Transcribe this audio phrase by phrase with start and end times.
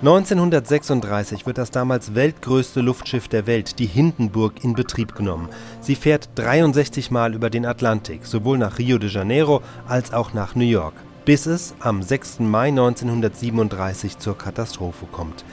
[0.00, 5.50] 1936 wird das damals weltgrößte Luftschiff der Welt, die Hindenburg, in Betrieb genommen.
[5.82, 10.54] Sie fährt 63 Mal über den Atlantik, sowohl nach Rio de Janeiro als auch nach
[10.54, 10.94] New York,
[11.26, 12.40] bis es am 6.
[12.40, 15.44] Mai 1937 zur Katastrophe kommt.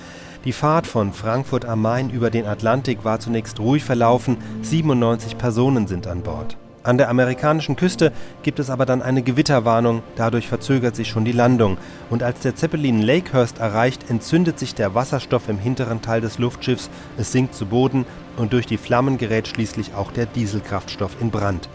[0.46, 5.88] Die Fahrt von Frankfurt am Main über den Atlantik war zunächst ruhig verlaufen, 97 Personen
[5.88, 6.56] sind an Bord.
[6.88, 8.14] An der amerikanischen Küste
[8.44, 11.78] gibt es aber dann eine Gewitterwarnung, dadurch verzögert sich schon die Landung.
[12.10, 16.90] Und als der Zeppelin Lakehurst erreicht, entzündet sich der Wasserstoff im hinteren Teil des Luftschiffs,
[17.18, 18.06] es sinkt zu Boden
[18.38, 21.68] und durch die Flammen gerät schließlich auch der Dieselkraftstoff in Brand.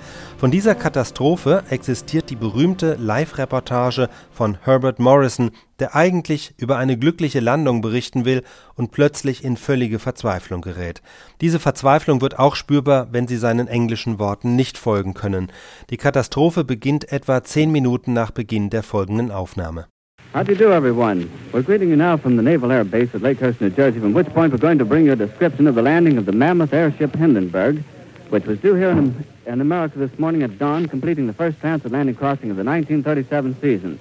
[0.42, 7.38] Von dieser Katastrophe existiert die berühmte Live-Reportage von Herbert Morrison, der eigentlich über eine glückliche
[7.38, 8.42] Landung berichten will
[8.74, 11.00] und plötzlich in völlige Verzweiflung gerät.
[11.40, 15.52] Diese Verzweiflung wird auch spürbar, wenn Sie seinen englischen Worten nicht folgen können.
[15.90, 19.86] Die Katastrophe beginnt etwa zehn Minuten nach Beginn der folgenden Aufnahme.
[20.34, 21.28] How do you do, everyone?
[21.52, 24.26] We're greeting you now from the Naval Air Base at Lakehurst, New Jersey, from which
[24.34, 27.14] point we're going to bring you a description of the landing of the mammoth airship
[27.14, 27.84] Hindenburg,
[28.30, 29.14] which was due here in,
[29.46, 33.98] in America this morning at dawn, completing the first transatlantic crossing of the 1937 season.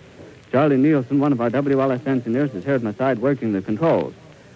[0.51, 4.13] Charlie Nehlsen, one of our WLS engineers, is here at my side working the controls.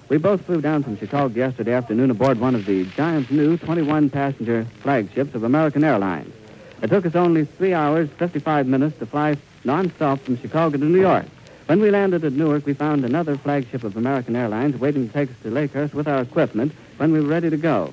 [0.09, 4.66] We both flew down from Chicago yesterday afternoon aboard one of the giant new 21-passenger
[4.81, 6.33] flagships of American Airlines.
[6.81, 11.00] It took us only three hours, 55 minutes to fly nonstop from Chicago to New
[11.00, 11.25] York.
[11.66, 15.31] When we landed at Newark, we found another flagship of American Airlines waiting to take
[15.31, 17.91] us to Lakehurst with our equipment when we were ready to go.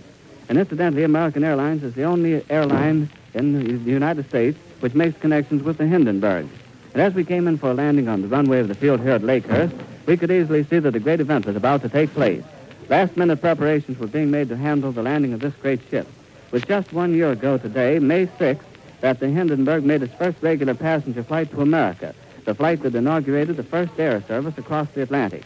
[0.52, 5.62] And incidentally, American Airlines is the only airline in the United States which makes connections
[5.62, 6.46] with the Hindenburg.
[6.92, 9.12] And as we came in for a landing on the runway of the field here
[9.12, 9.72] at Lakehurst,
[10.04, 12.44] we could easily see that a great event was about to take place.
[12.90, 16.06] Last minute preparations were being made to handle the landing of this great ship.
[16.48, 18.60] It was just one year ago today, May 6th,
[19.00, 22.14] that the Hindenburg made its first regular passenger flight to America
[22.44, 25.44] the flight that inaugurated the first air service across the Atlantic.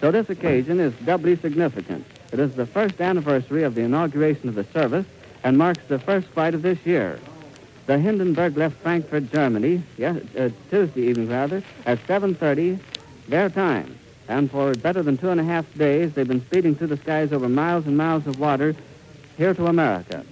[0.00, 2.06] So this occasion is doubly significant.
[2.32, 5.06] It is the first anniversary of the inauguration of the service
[5.42, 7.18] and marks the first flight of this year.
[7.86, 12.78] The Hindenburg left Frankfurt, Germany, yes, uh, Tuesday evening rather, at 7.30
[13.28, 13.98] their time.
[14.28, 17.32] And for better than two and a half days, they've been speeding through the skies
[17.32, 18.74] over miles and miles of water
[19.38, 20.24] here to America.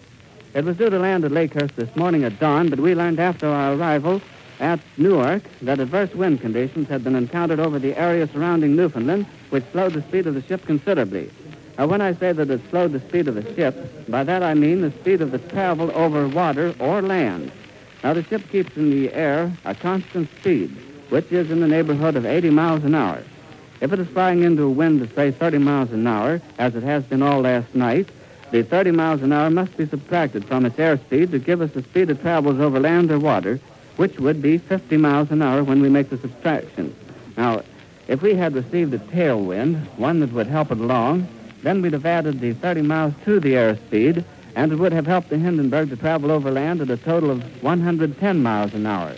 [0.53, 3.49] It was due to land at Lakehurst this morning at dawn, but we learned after
[3.49, 4.21] our arrival
[4.61, 9.65] at Newark that adverse wind conditions had been encountered over the area surrounding Newfoundland, which
[9.73, 11.31] slowed the speed of the ship considerably.
[11.79, 13.77] Now, when I say that it slowed the speed of the ship,
[14.09, 17.53] by that I mean the speed of the travel over water or land.
[18.03, 20.75] Now, the ship keeps in the air a constant speed,
[21.11, 23.23] which is in the neighborhood of 80 miles an hour.
[23.81, 26.83] If it is flying into a wind of, say, 30 miles an hour, as it
[26.83, 28.09] has been all last night,
[28.53, 31.83] the 30 miles an hour must be subtracted from its airspeed to give us the
[31.83, 33.61] speed it travels over land or water,
[33.97, 36.95] which would be 50 miles an hour when we make the subtraction.
[37.37, 37.63] Now,
[38.09, 41.29] if we had received a tailwind, one that would help it along,
[41.63, 44.25] then we'd have added the 30 miles to the airspeed,
[44.55, 48.43] and it would have helped the Hindenburg to travel overland at a total of 110
[48.43, 49.15] miles an hour.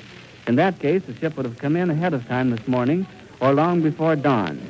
[0.47, 3.07] In that case, the ship would have come in ahead of time this morning
[3.41, 4.61] or long before dawn.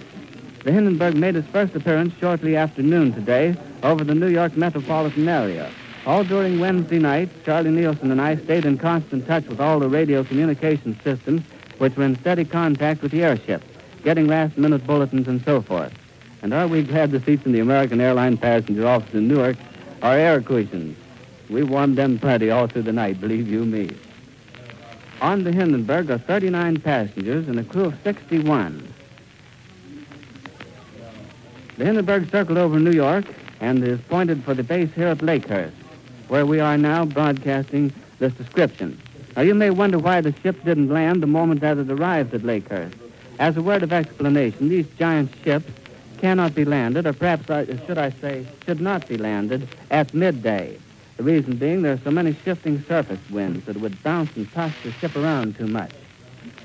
[0.64, 5.28] The Hindenburg made its first appearance shortly after noon today over the New York metropolitan
[5.28, 5.70] area.
[6.04, 9.88] All during Wednesday night, Charlie Nehlsen and I stayed in constant touch with all the
[9.88, 11.42] radio communication systems,
[11.78, 13.62] which were in steady contact with the airship,
[14.02, 15.92] getting last-minute bulletins and so forth.
[16.42, 19.56] And aren't we glad the seats in the American Airline passenger office in Newark
[20.02, 20.96] are air cushions.
[21.50, 23.90] We warmed them plenty all through the night, believe you me.
[25.20, 28.94] On the Hindenburg are 39 passengers and a crew of 61.
[31.76, 33.24] The Hindenburg circled over New York
[33.60, 35.72] and is pointed for the base here at Lakehurst
[36.28, 39.00] where we are now broadcasting this description.
[39.34, 42.42] Now, you may wonder why the ship didn't land the moment that it arrived at
[42.42, 42.94] Lakehurst.
[43.38, 45.70] As a word of explanation, these giant ships
[46.18, 50.78] cannot be landed, or perhaps, I, should I say, should not be landed at midday.
[51.16, 54.72] The reason being there are so many shifting surface winds that would bounce and toss
[54.84, 55.90] the ship around too much.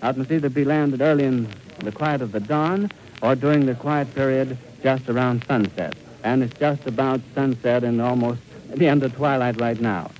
[0.03, 2.91] It must either be landed early in the quiet of the dawn
[3.22, 5.96] or during the quiet period just around sunset.
[6.23, 10.11] And it's just about sunset and almost the end of twilight right now.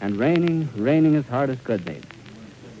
[0.00, 2.00] And raining, raining as hard as could be.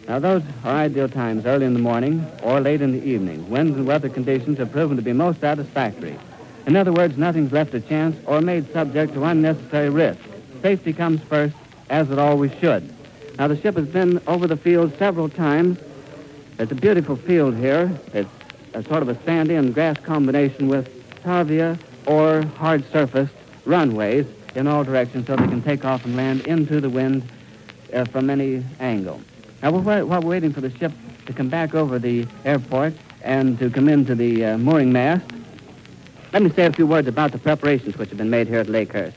[0.08, 3.48] Now, those are ideal times early in the morning or late in the evening.
[3.48, 6.18] Winds and weather conditions have proven to be most satisfactory.
[6.66, 10.20] In other words, nothing's left to chance or made subject to unnecessary risk.
[10.62, 11.54] Safety comes first,
[11.88, 12.92] as it always should.
[13.38, 15.78] Now, the ship has been over the field several times.
[16.58, 17.90] It's a beautiful field here.
[18.12, 18.28] It's
[18.74, 20.88] a sort of a sandy and grass combination with
[21.22, 23.32] salvia or hard surfaced
[23.64, 27.26] runways in all directions so they can take off and land into the wind
[27.94, 29.20] uh, from any angle.
[29.62, 30.92] Now, while we're waiting for the ship
[31.26, 35.24] to come back over the airport and to come into the uh, mooring mast,
[36.32, 38.68] Let me say a few words about the preparations which have been made here at
[38.68, 39.14] Lakehurst.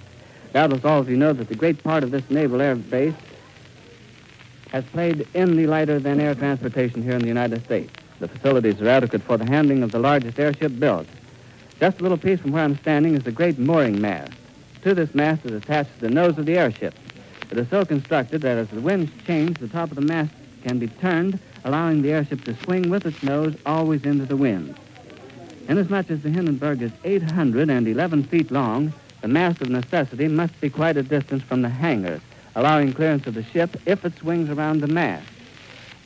[0.52, 3.14] Doubtless all of you know that the great part of this Naval Air Base
[4.72, 7.94] has played in the lighter than air transportation here in the United States.
[8.20, 11.06] The facilities are adequate for the handling of the largest airship built.
[11.80, 14.34] Just a little piece from where I'm standing is the great mooring mast.
[14.82, 16.96] To this mast is attached the nose of the airship.
[17.54, 20.32] It is so constructed that as the winds change, the top of the mast
[20.64, 24.74] can be turned, allowing the airship to swing with its nose always into the wind.
[25.70, 28.92] Inasmuch as the Hindenburg is 811 feet long,
[29.22, 32.20] the mast of necessity must be quite a distance from the hangar,
[32.56, 35.28] allowing clearance of the ship if it swings around the mast.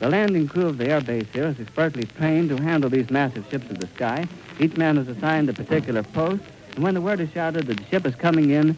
[0.00, 3.70] The landing crew of the airbase here is expertly trained to handle these massive ships
[3.70, 4.28] of the sky.
[4.60, 6.42] Each man is assigned a particular post,
[6.74, 8.76] and when the word is shouted that the ship is coming in,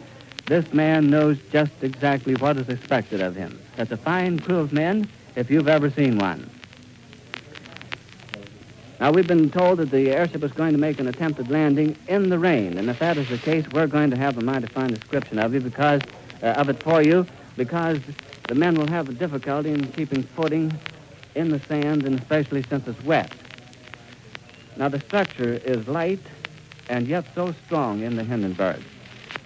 [0.51, 3.57] this man knows just exactly what is expected of him.
[3.77, 5.07] That's a fine crew of men
[5.37, 6.49] if you've ever seen one.
[8.99, 12.27] Now, we've been told that the airship is going to make an attempted landing in
[12.27, 15.39] the rain, and if that is the case, we're going to have a mighty description
[15.39, 16.01] of you because
[16.43, 17.25] uh, of it for you,
[17.55, 18.01] because
[18.47, 20.77] the men will have a difficulty in keeping footing
[21.33, 23.31] in the sand, and especially since it's wet.
[24.75, 26.19] Now, the structure is light
[26.89, 28.83] and yet so strong in the Hindenburg.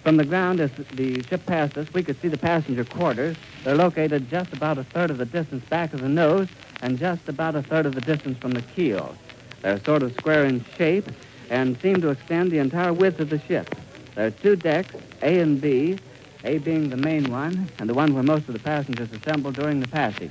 [0.06, 3.36] From the ground, as the ship passed us, we could see the passenger quarters.
[3.64, 6.46] They're located just about a third of the distance back of the nose
[6.80, 9.16] and just about a third of the distance from the keel.
[9.62, 11.08] They're sort of square in shape
[11.50, 13.66] and seem to extend the entire width of the ship.
[14.14, 15.98] There are two decks, A and B,
[16.44, 19.80] A being the main one and the one where most of the passengers assemble during
[19.80, 20.30] the passage.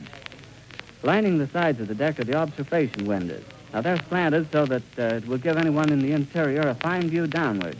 [1.03, 3.43] Lining the sides of the deck are the observation windows.
[3.73, 7.09] Now, they're slanted so that uh, it will give anyone in the interior a fine
[7.09, 7.75] view downward.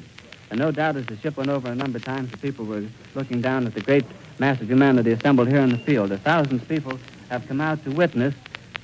[0.50, 2.84] And no doubt as the ship went over a number of times, the people were
[3.16, 4.06] looking down at the great
[4.40, 6.12] mass of humanity assembled here in the field.
[6.12, 7.00] A thousands of people
[7.30, 8.34] have come out to witness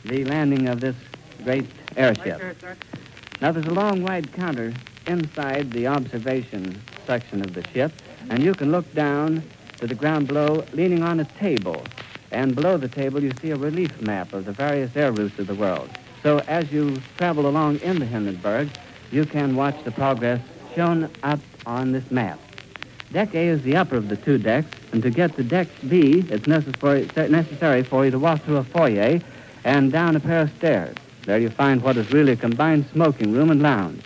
[0.04, 0.96] the landing of this
[1.44, 1.66] great
[1.96, 2.42] airship.
[3.42, 4.74] Now, there's a long, wide counter
[5.08, 7.92] inside the observation section of the ship,
[8.30, 9.44] and you can look down
[9.80, 11.84] to the ground below, leaning on a table.
[12.32, 15.48] And below the table, you see a relief map of the various air routes of
[15.48, 15.90] the world.
[16.24, 18.70] So as you travel along in the Hindenburg,
[19.12, 20.40] you can watch the progress
[20.76, 22.40] shown up on this map.
[23.12, 26.26] Deck A is the upper of the two decks, and to get to deck B,
[26.30, 29.20] it's necessary, necessary for you to walk through a foyer
[29.64, 30.96] and down a pair of stairs.
[31.26, 34.04] There you find what is really a combined smoking room and lounge.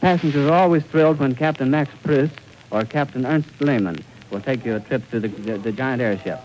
[0.00, 2.30] Passengers are always thrilled when Captain Max Pruss
[2.70, 6.40] or Captain Ernst Lehmann will take you a trip to the, the, the giant airship.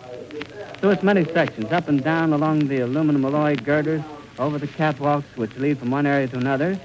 [0.80, 4.02] Through its many sections, up and down along the aluminum alloy girders,
[4.40, 6.80] over the catwalks which lead from one area to another,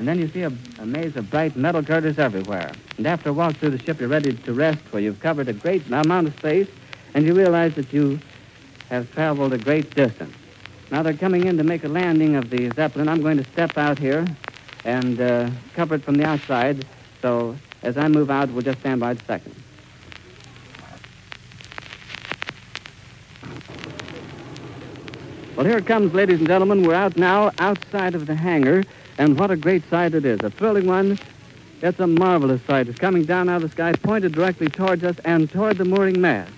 [0.00, 2.72] and then you see a, a, maze of bright metal girders everywhere.
[2.96, 5.52] And after a walk through the ship, you're ready to rest where you've covered a
[5.52, 6.68] great amount of space,
[7.12, 8.18] and you realize that you
[8.88, 10.34] have traveled a great distance.
[10.90, 13.10] Now they're coming in to make a landing of the Zeppelin.
[13.10, 14.24] I'm going to step out here
[14.86, 16.86] and uh, cover it from the outside,
[17.20, 19.54] so as I move out, we'll just stand by a second.
[25.56, 26.84] Well, here it comes, ladies and gentlemen.
[26.84, 28.82] We're out now outside of the hangar,
[29.20, 30.42] and what a great sight it is.
[30.42, 31.18] A thrilling one.
[31.82, 32.88] It's a marvelous sight.
[32.88, 36.22] It's coming down out of the sky, pointed directly towards us and toward the mooring
[36.22, 36.50] mast.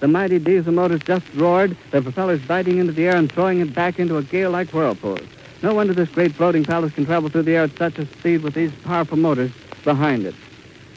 [0.00, 3.72] The mighty diesel motors just roared, their propellers biting into the air and throwing it
[3.72, 5.20] back into a gale-like whirlpool.
[5.62, 8.42] No wonder this great floating palace can travel through the air at such a speed
[8.42, 9.52] with these powerful motors
[9.84, 10.34] behind it.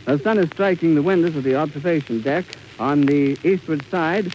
[0.05, 2.45] The sun is striking the windows of the observation deck
[2.79, 4.33] on the eastward side,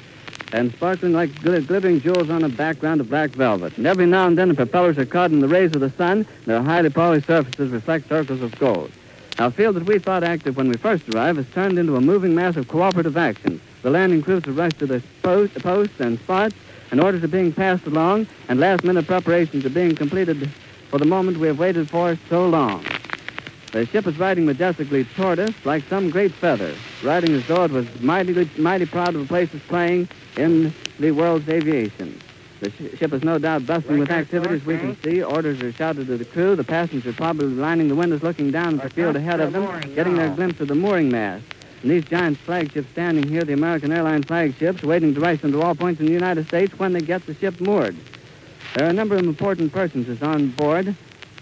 [0.56, 3.76] and sparkling like gl- glittering jewels on a background of black velvet.
[3.76, 6.18] And every now and then the propellers are caught in the rays of the sun,
[6.18, 8.90] and their highly polished surfaces reflect circles of gold.
[9.38, 12.34] A field that we thought active when we first arrived has turned into a moving
[12.34, 13.60] mass of cooperative action.
[13.82, 16.54] The landing crews have rushed to the post, posts and spots,
[16.90, 20.50] and orders are being passed along, and last-minute preparations are being completed
[20.90, 22.95] for the moment we have waited for so long.
[23.76, 27.70] The ship is riding majestically toward us like some great feather, riding as though it
[27.70, 32.18] was mighty, mighty proud of the place it's playing in the world's aviation.
[32.60, 35.22] The sh- ship is no doubt bustling with activities we can see.
[35.22, 36.56] Orders are shouted to the crew.
[36.56, 39.94] The passengers are probably lining the windows looking down at the field ahead of them,
[39.94, 41.44] getting their glimpse of the mooring mast.
[41.82, 45.60] And these giant flagships standing here, the American airline flagships, waiting to race them to
[45.60, 47.94] all points in the United States when they get the ship moored.
[48.72, 50.96] There are a number of important persons on board,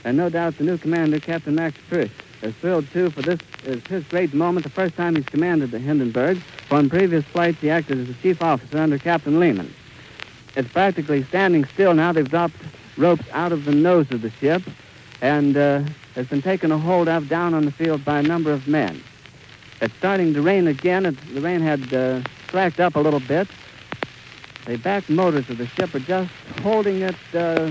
[0.04, 2.10] and no doubt the new commander, Captain Max Pruss,
[2.42, 5.78] is thrilled, too, for this is his great moment, the first time he's commanded the
[5.78, 6.38] Hindenburg.
[6.68, 9.72] For on previous flights, he acted as a chief officer under Captain Lehmann.
[10.54, 12.12] It's practically standing still now.
[12.12, 12.56] They've dropped
[12.96, 14.62] ropes out of the nose of the ship,
[15.20, 15.82] and uh,
[16.14, 19.02] has been taken a hold of down on the field by a number of men.
[19.80, 21.06] It's starting to rain again.
[21.06, 22.20] It's, the rain had uh,
[22.50, 23.48] slacked up a little bit.
[24.66, 26.30] The back motors of the ship are just
[26.62, 27.70] holding it uh,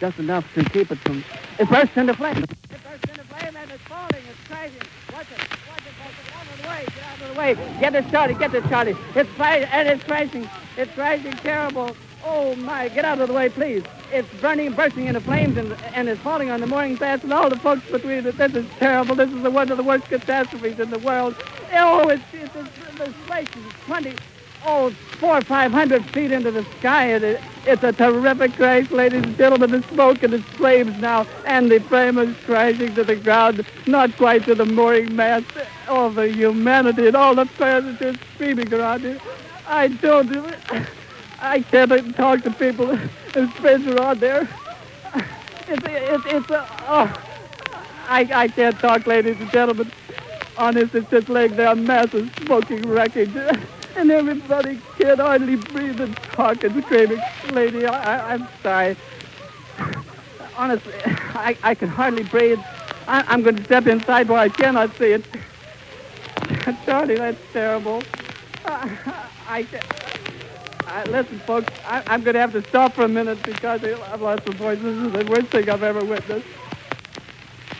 [0.00, 1.22] just enough to keep it from...
[1.58, 2.36] It bursts into flame.
[2.36, 4.10] It bursts into flame, and it's falling.
[4.28, 4.76] It's crashing.
[5.12, 5.38] Watch it.
[5.38, 6.14] Watch it, folks.
[6.26, 6.84] Get out of the way.
[6.84, 7.80] Get out of the way.
[7.80, 8.34] Get it, Charlie.
[8.34, 8.96] Get it, Charlie.
[9.14, 10.50] It's crashing, and it's crashing.
[10.76, 11.96] It's crashing terrible.
[12.26, 12.88] Oh, my.
[12.90, 13.84] Get out of the way, please.
[14.12, 17.48] It's burning, bursting into flames, and, and it's falling on the mooring mast and all
[17.48, 18.36] the folks between it.
[18.36, 19.14] This is terrible.
[19.14, 21.34] This is one of the worst catastrophes in the world.
[21.72, 22.68] Oh, it's, it's, it's,
[23.00, 24.14] it's, it's 20,
[24.66, 27.14] oh, four or five hundred feet into the sky.
[27.14, 29.70] It, it's a terrific crash, ladies and gentlemen.
[29.70, 34.16] The smoke and the flames now, and the frame is crashing to the ground, not
[34.16, 35.46] quite to the mooring mast.
[35.88, 39.20] All the humanity and all the passengers screaming around it.
[39.66, 40.32] I don't.
[41.40, 44.48] I can't talk to people whose friends are on there.
[45.68, 47.22] It's it's it's a, oh,
[48.08, 49.90] I I can't talk, ladies and gentlemen.
[50.58, 53.30] Honest, it's just laying there, a mass of smoking wreckage
[53.96, 57.20] and everybody can't hardly breathe and talk and screaming.
[57.52, 58.96] Lady, I, am sorry.
[60.56, 62.60] Honestly, I, I can hardly breathe.
[63.08, 65.24] I, am going to step inside where I cannot see it.
[66.84, 68.02] Charlie, that's terrible.
[68.64, 69.66] I, I,
[70.86, 74.20] I listen, folks, I, am going to have to stop for a minute because I've
[74.20, 74.78] lost my voice.
[74.80, 76.46] This is the worst thing I've ever witnessed.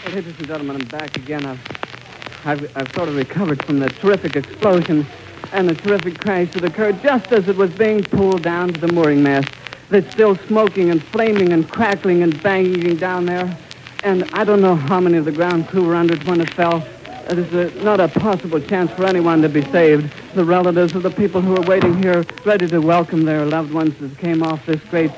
[0.07, 1.45] Ladies and gentlemen, I'm back again.
[1.45, 5.05] I've, I've, I've sort of recovered from the terrific explosion
[5.53, 8.89] and a terrific crash that occurred just as it was being pulled down to the
[8.89, 9.49] mooring mast.
[9.91, 13.57] That's still smoking and flaming and crackling and banging down there.
[14.03, 16.49] And I don't know how many of the ground crew were under it when it
[16.51, 16.81] fell.
[17.29, 20.09] There's a, uh, not a possible chance for anyone to be saved.
[20.35, 23.95] The relatives of the people who are waiting here, ready to welcome their loved ones
[24.01, 25.11] that came off this great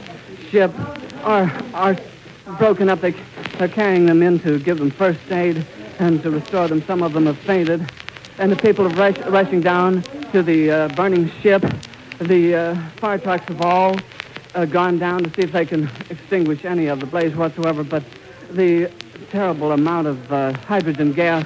[0.51, 0.73] ship,
[1.23, 1.99] are, are
[2.59, 3.01] broken up.
[3.01, 3.15] They,
[3.59, 5.57] they're carrying them in to give them first aid
[5.99, 6.83] and to restore them.
[6.87, 7.87] Some of them have fainted.
[8.39, 11.61] And the people rush, rushing down to the uh, burning ship.
[12.21, 13.99] The uh, fire trucks have all
[14.55, 18.03] uh, gone down to see if they can extinguish any of the blaze whatsoever, but
[18.53, 18.91] the
[19.33, 21.45] terrible amount of uh, hydrogen gas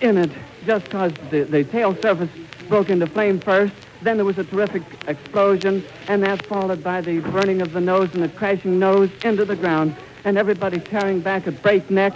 [0.00, 0.30] in it
[0.66, 2.30] just caused the, the tail surface
[2.68, 3.72] broke into flame first.
[4.02, 8.10] Then there was a terrific explosion, and that followed by the burning of the nose
[8.12, 9.94] and the crashing nose into the ground,
[10.24, 12.12] and everybody tearing back at breakneck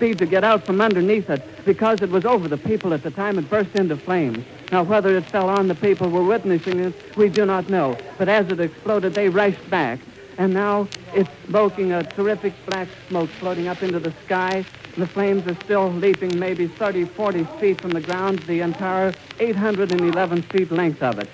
[0.00, 3.10] speed to get out from underneath it because it was over the people at the
[3.10, 4.42] time it burst into flames.
[4.72, 7.98] Now, whether it fell on the people who were witnessing it, we do not know.
[8.16, 9.98] But as it exploded, they rushed back.
[10.38, 14.64] And now it's smoking a terrific black smoke floating up into the sky.
[14.96, 20.42] The flames are still leaping maybe 30, 40 feet from the ground, the entire 811
[20.44, 21.28] feet length of it.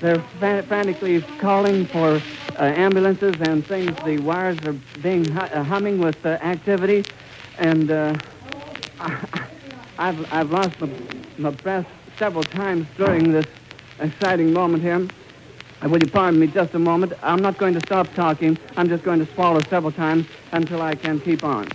[0.00, 0.20] They're
[0.64, 2.20] frantically calling for
[2.58, 3.94] uh, ambulances and things.
[4.04, 4.72] The wires are
[5.02, 7.04] being hu- uh, humming with uh, activity.
[7.58, 8.16] And uh,
[9.98, 10.88] I've, I've lost my,
[11.38, 11.86] my breath
[12.18, 13.46] several times during this
[14.00, 15.08] exciting moment here.
[15.84, 17.12] Uh, will you pardon me just a moment?
[17.22, 18.58] I'm not going to stop talking.
[18.76, 21.72] I'm just going to swallow several times until I can keep on.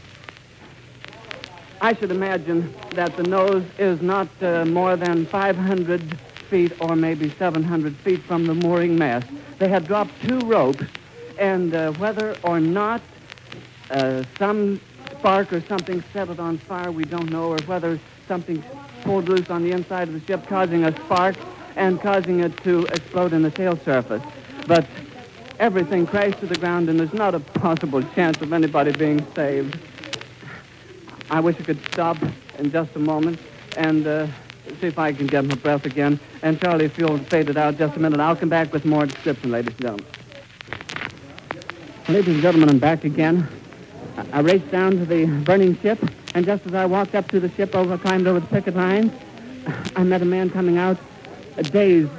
[1.82, 6.02] I should imagine that the nose is not uh, more than 500
[6.50, 9.26] feet or maybe 700 feet from the mooring mast.
[9.60, 10.86] They had dropped two ropes,
[11.38, 13.02] and uh, whether or not
[13.90, 14.80] uh, some
[15.24, 18.62] spark or something set it on fire, we don't know, or whether something
[19.06, 21.38] pulled loose on the inside of the ship, causing a spark
[21.78, 24.22] and causing it to explode in the sail surface.
[24.68, 24.86] But
[25.60, 29.80] everything crashed to the ground, and there's not a possible chance of anybody being saved.
[31.30, 32.18] I wish I could stop
[32.60, 33.40] in just a moment
[33.78, 34.28] and uh,
[34.82, 36.20] see if I can get my breath again.
[36.42, 39.06] And Charlie, if you'll fade it out just a minute, I'll come back with more
[39.06, 40.06] description, ladies and gentlemen.
[42.10, 43.63] Ladies and gentlemen, I'm back again.
[44.32, 46.00] I raced down to the burning ship,
[46.36, 49.12] and just as I walked up to the ship, over climbed over the picket lines,
[49.96, 50.98] I met a man coming out,
[51.58, 52.12] uh, dazed,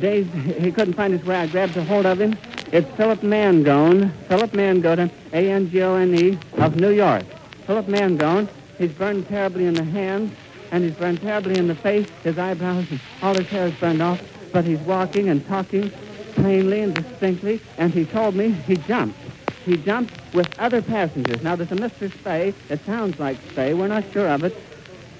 [0.00, 0.30] dazed.
[0.34, 1.36] He couldn't find his way.
[1.36, 2.36] I grabbed a hold of him.
[2.72, 7.24] It's Philip Mangone, Philip Mangone, A-N-G-O-N-E, of New York.
[7.66, 10.32] Philip Mangone, he's burned terribly in the hands,
[10.70, 12.08] and he's burned terribly in the face.
[12.24, 12.86] His eyebrows,
[13.22, 15.90] all his hair is burned off, but he's walking and talking
[16.34, 19.18] plainly and distinctly, and he told me he jumped
[19.68, 21.42] he jumped with other passengers.
[21.42, 22.08] Now, there's a Mr.
[22.08, 22.54] Spay.
[22.70, 23.76] It sounds like Spay.
[23.76, 24.56] We're not sure of it.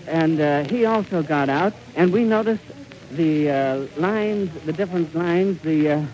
[0.07, 2.65] And uh, he also got out, and we noticed
[3.13, 6.05] the uh, lines, the different lines, the, uh,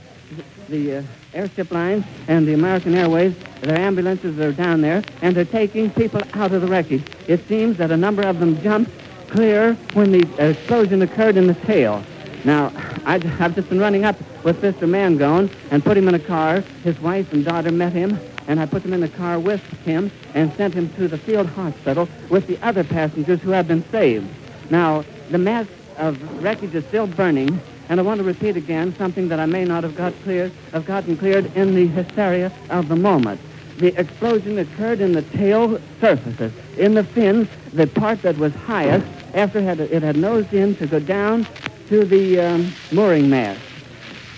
[0.68, 5.44] the uh, airship lines and the American Airways, their ambulances are down there, and they're
[5.44, 7.04] taking people out of the wreckage.
[7.28, 8.90] It seems that a number of them jumped
[9.30, 12.02] clear when the explosion occurred in the tail.
[12.44, 12.72] Now,
[13.06, 14.88] i have just been running up with Mr.
[14.88, 16.60] Mangone and put him in a car.
[16.84, 20.12] His wife and daughter met him, and I put them in the car with him
[20.34, 24.28] and sent him to the field hospital with the other passengers who have been saved.
[24.70, 29.28] Now, the mass of wreckage is still burning, and I want to repeat again something
[29.28, 32.96] that I may not have got clear, have gotten cleared in the hysteria of the
[32.96, 33.40] moment.
[33.78, 39.06] the explosion occurred in the tail surfaces, in the fins, the part that was highest
[39.34, 41.44] after it had, it had nosed in to go down
[41.88, 43.73] to the um, mooring mast.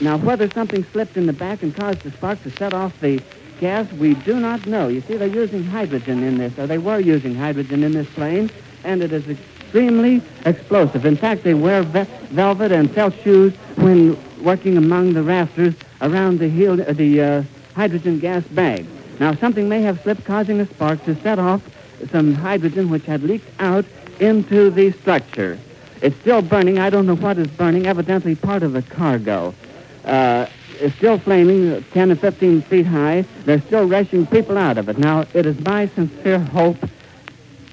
[0.01, 3.21] Now, whether something slipped in the back and caused the spark to set off the
[3.59, 4.89] gas, we do not know.
[4.89, 8.51] You see, they're using hydrogen in this, or they were using hydrogen in this plane,
[8.85, 11.07] and it is extremely explosive.
[11.07, 16.39] In fact, they wear ve- velvet and felt shoes when working among the rafters around
[16.39, 17.43] the, heel, uh, the uh,
[17.75, 18.87] hydrogen gas bag.
[19.19, 21.63] Now, something may have slipped, causing a spark to set off
[22.13, 23.87] some hydrogen which had leaked out
[24.21, 25.59] into the structure.
[26.03, 26.79] It's still burning.
[26.79, 29.55] I don't know what is burning, evidently part of the cargo.
[30.07, 30.47] Uh,
[30.79, 33.23] it's still flaming, 10 to 15 feet high.
[33.45, 34.99] They're still rushing people out of it.
[34.99, 36.77] Now, it is my sincere hope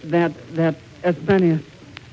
[0.05, 1.59] that, that as many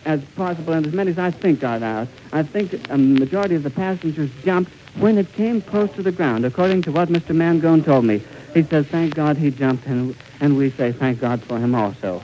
[0.05, 3.63] as possible and as many as I think are out, I think a majority of
[3.63, 7.35] the passengers jumped when it came close to the ground, according to what Mr.
[7.35, 8.23] Mangone told me.
[8.53, 12.23] He says, thank God he jumped, and, and we say thank God for him also.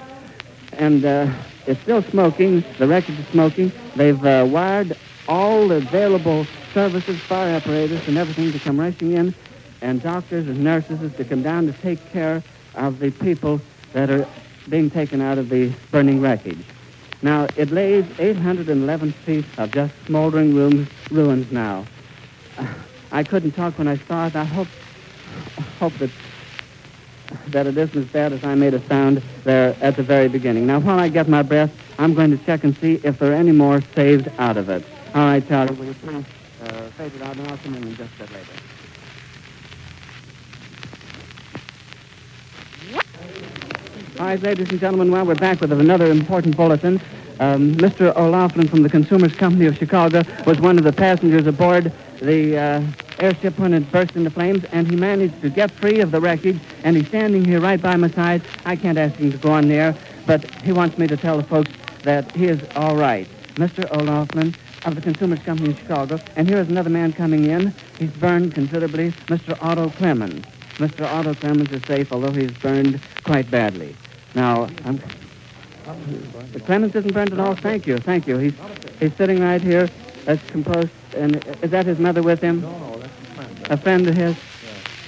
[0.72, 1.32] And uh,
[1.66, 2.64] it's still smoking.
[2.78, 3.72] The wreckage is smoking.
[3.94, 4.98] They've uh, wired
[5.28, 9.34] all the available services, fire apparatus, and everything to come rushing in,
[9.82, 12.42] and doctors and nurses to come down to take care
[12.74, 13.60] of the people
[13.92, 14.26] that are
[14.68, 16.58] being taken out of the burning wreckage.
[17.22, 21.86] Now, it lays 811 feet of just smoldering rooms, ruins now.
[23.10, 24.36] I couldn't talk when I saw it.
[24.36, 24.68] I hope,
[25.78, 26.10] hope that,
[27.48, 30.66] that it isn't as bad as I made a sound there at the very beginning.
[30.66, 33.34] Now, while I get my breath, I'm going to check and see if there are
[33.34, 34.84] any more saved out of it.
[35.16, 36.26] All right, Charlie, will you please
[36.62, 38.52] uh, fade it out, and I'll come in just a bit later.
[44.20, 47.00] All right, ladies and gentlemen, well, we're back with another important bulletin.
[47.40, 48.14] Um, Mr.
[48.14, 52.82] O'Laughlin from the Consumers Company of Chicago was one of the passengers aboard the uh,
[53.18, 56.60] airship when it burst into flames, and he managed to get free of the wreckage,
[56.84, 58.42] and he's standing here right by my side.
[58.66, 59.96] I can't ask him to go on there,
[60.26, 61.70] but he wants me to tell the folks
[62.02, 63.26] that he is all right.
[63.54, 63.90] Mr.
[63.90, 64.54] O'Laughlin
[64.86, 67.74] of the Consumers Company in Chicago, and here is another man coming in.
[67.98, 69.60] He's burned considerably, Mr.
[69.60, 70.44] Otto Clemens.
[70.76, 71.04] Mr.
[71.10, 73.96] Otto Clemens is safe, although he's burned quite badly.
[74.34, 75.00] Now, I'm...
[76.52, 77.54] The Clemens isn't burned at all.
[77.54, 78.38] Thank you, thank you.
[78.38, 78.54] He's
[78.98, 79.88] he's sitting right here.
[80.24, 80.90] That's composed.
[81.16, 82.60] And is that his mother with him?
[82.60, 83.70] No, no, that's a friend.
[83.70, 84.36] A friend of his.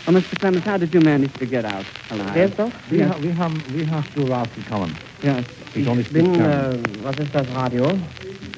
[0.06, 0.38] Oh, Mr.
[0.38, 2.56] Clemens, how did you manage to get out alive?
[2.56, 2.72] Das?
[2.90, 3.08] Wie, Ja.
[3.08, 4.94] ha, wie, haben, wie hast du rausgekommen?
[5.22, 5.44] Yes.
[5.74, 7.90] Ich bin, äh, was ist das Radio?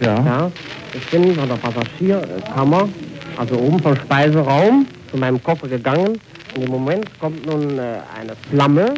[0.01, 0.25] Ja.
[0.25, 0.53] Ja,
[0.95, 2.89] ich bin von der Passagierkammer,
[3.39, 6.21] also oben vom Speiseraum, zu meinem Koffer gegangen.
[6.55, 8.95] Und im Moment kommt nun äh, eine Flamme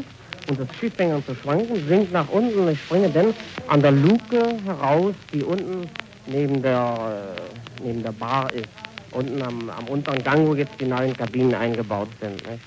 [0.48, 3.34] und das Schiff fängt an zu schwanken, sinkt nach unten und ich springe dann
[3.68, 5.86] an der Luke heraus, die unten
[6.26, 7.36] neben der,
[7.82, 8.68] äh, neben der Bar ist.
[9.12, 12.36] Unten am, am unteren Gang, wo jetzt die neuen Kabinen eingebaut sind.
[12.48, 12.60] Nicht?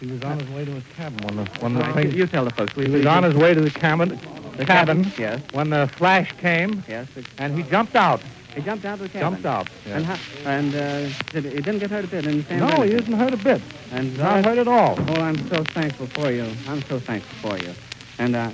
[0.00, 2.44] He was on his way to his cabin when the, when the thing, you tell
[2.44, 2.72] the folks.
[2.74, 4.18] He was on his way to the cabin,
[4.56, 7.08] the cabin Yes, when the flash came, yes.
[7.38, 8.20] and he jumped out.
[8.54, 9.42] He jumped out of the cabin.
[9.42, 9.68] Jumped out.
[9.86, 12.82] And, how, and uh, did, he didn't get hurt a bit in the same No,
[12.82, 13.62] he isn't hurt a bit.
[13.92, 14.96] And Not hurt at all.
[15.08, 16.44] Oh, I'm so thankful for you.
[16.68, 17.72] I'm so thankful for you.
[18.18, 18.50] And uh,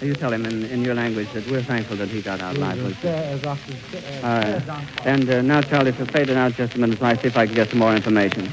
[0.00, 2.82] you tell him in, in your language that we're thankful that he got out alive.
[2.82, 2.96] won't?
[4.24, 5.06] All right.
[5.06, 7.28] And uh, now, Charlie, if you'll fade it out just a minute, so I see
[7.28, 8.48] if I can get some more information.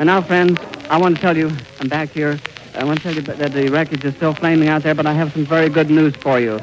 [0.00, 0.58] And now, friends,
[0.90, 2.38] I want to tell you, I'm back here.
[2.74, 5.12] I want to tell you that the wreckage is still flaming out there, but I
[5.12, 6.60] have some very good news for you.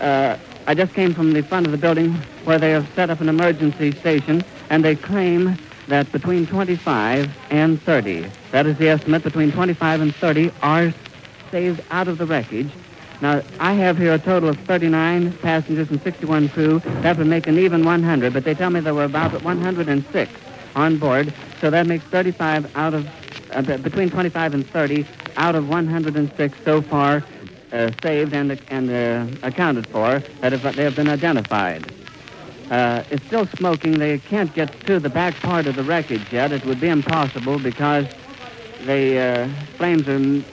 [0.00, 2.12] Uh, I just came from the front of the building
[2.44, 7.80] where they have set up an emergency station, and they claim that between 25 and
[7.82, 10.92] 30, that is the estimate, between 25 and 30 are
[11.50, 12.70] saved out of the wreckage.
[13.20, 16.78] Now, I have here a total of 39 passengers and 61 crew.
[17.02, 20.30] That would make an even 100, but they tell me there were about 106
[20.74, 23.06] on board, so that makes 35 out of,
[23.52, 27.22] uh, between 25 and 30 out of 106 so far
[27.72, 31.82] uh, saved and, and uh, accounted for that have, they have been identified.
[32.70, 33.98] Uh, it's still smoking.
[33.98, 36.52] They can't get to the back part of the wreckage yet.
[36.52, 38.06] It would be impossible because
[38.86, 40.44] the uh, flames are,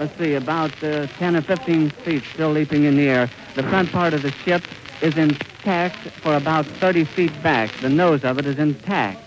[0.00, 3.30] let's see, about uh, 10 or 15 feet still leaping in the air.
[3.56, 4.62] The front part of the ship
[5.02, 7.70] is intact for about 30 feet back.
[7.80, 9.25] The nose of it is intact.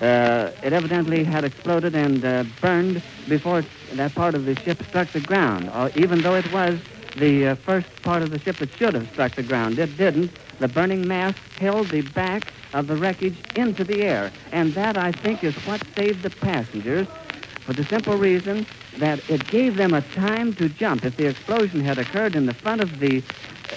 [0.00, 5.12] Uh, it evidently had exploded and uh, burned before that part of the ship struck
[5.12, 6.78] the ground, or even though it was
[7.16, 9.78] the uh, first part of the ship that should have struck the ground.
[9.78, 10.30] It didn't.
[10.60, 15.10] The burning mass held the back of the wreckage into the air, and that, I
[15.10, 17.08] think, is what saved the passengers
[17.66, 18.66] for the simple reason
[18.98, 21.04] that it gave them a time to jump.
[21.04, 23.20] If the explosion had occurred in the front of the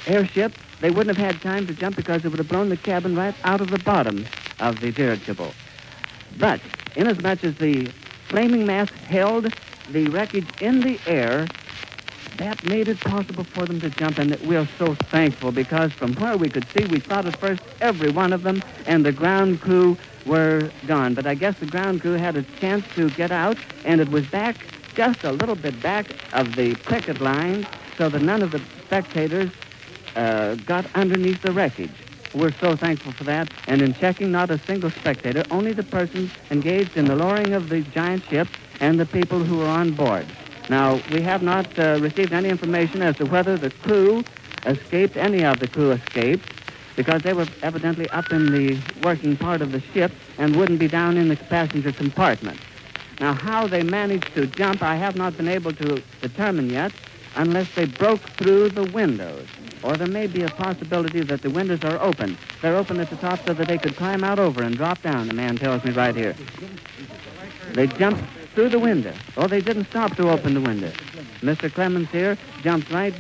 [0.06, 3.16] airship, they wouldn't have had time to jump because it would have blown the cabin
[3.16, 4.28] right out of the bottom
[4.60, 5.56] of the dirigible.
[6.38, 6.62] But
[6.96, 7.92] inasmuch as the
[8.30, 9.52] flaming mass held
[9.90, 11.50] the wreckage in the air,
[12.38, 16.16] that made it possible for them to jump, and we are so thankful because from
[16.16, 19.62] where we could see, we thought at first every one of them and the ground
[19.62, 21.14] crew were gone.
[21.14, 24.26] But I guess the ground crew had a chance to get out, and it was
[24.26, 24.66] back
[24.96, 27.68] just a little bit back of the picket line
[27.98, 29.52] so that none of the spectators
[30.16, 32.01] uh, got underneath the wreckage.
[32.34, 33.48] We're so thankful for that.
[33.68, 37.70] And in checking, not a single spectator, only the persons engaged in the lowering of
[37.70, 38.48] the giant ship
[38.80, 40.26] and the people who were on board.
[40.70, 44.24] Now, we have not uh, received any information as to whether the crew
[44.66, 46.46] escaped, any of the crew escaped,
[46.96, 50.88] because they were evidently up in the working part of the ship and wouldn't be
[50.88, 52.60] down in the passenger compartment.
[53.20, 56.92] Now, how they managed to jump, I have not been able to determine yet,
[57.36, 59.48] unless they broke through the windows.
[59.84, 62.38] Or there may be a possibility that the windows are open.
[62.62, 65.28] They're open at the top so that they could climb out over and drop down,
[65.28, 66.36] the man tells me right here.
[67.74, 69.14] They jumped through the window.
[69.38, 70.92] Oh, they didn't stop to open the window.
[71.42, 71.72] Mr.
[71.74, 73.14] Clemens here jumped right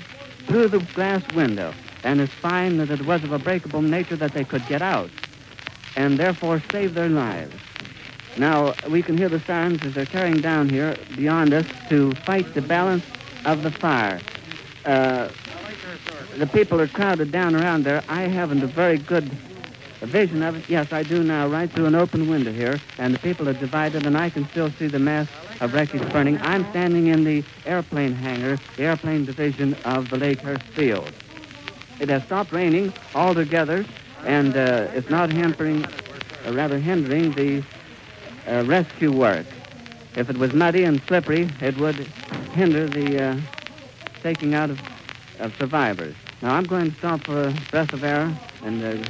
[0.48, 4.34] through the glass window, and it's fine that it was of a breakable nature that
[4.34, 5.10] they could get out,
[5.96, 7.56] and therefore save their lives.
[8.38, 12.54] Now, we can hear the sirens as they're carrying down here beyond us to fight
[12.54, 13.04] the balance
[13.46, 14.20] of the fire.
[14.86, 15.30] Uh,
[16.38, 18.04] the people are crowded down around there.
[18.08, 19.30] I haven't a very good
[20.02, 20.64] vision of it.
[20.68, 24.06] Yes, I do now, right through an open window here, and the people are divided,
[24.06, 25.28] and I can still see the mass
[25.60, 26.38] of wreckage burning.
[26.40, 31.12] I'm standing in the airplane hangar, the airplane division of the Lakehurst Field.
[32.00, 33.86] It has stopped raining altogether,
[34.26, 35.88] and uh, it's not hampering,
[36.46, 37.64] or rather hindering, the
[38.52, 39.46] uh, rescue work.
[40.16, 41.96] If it was muddy and slippery, it would
[42.54, 43.38] hinder the uh,
[44.24, 44.80] taking out of,
[45.42, 46.16] of survivors.
[46.42, 49.04] Now, I'm going to stop for a breath of air and uh,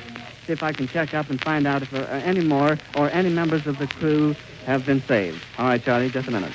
[0.46, 3.30] see if I can check up and find out if are any more or any
[3.30, 5.41] members of the crew have been saved.
[5.58, 6.54] All right, Charlie, just a minute.